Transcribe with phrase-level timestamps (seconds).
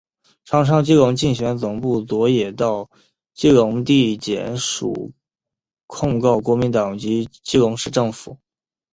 [0.45, 2.89] 长昌基隆竞选总部昨也到
[3.35, 5.11] 基隆地检署
[5.85, 8.39] 控告国民党及基隆市政府。